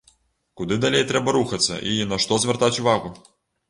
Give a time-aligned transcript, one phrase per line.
[0.61, 3.19] Куды далей трэба рухацца і на што звяртаць увагу?